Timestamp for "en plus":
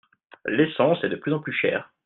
1.31-1.53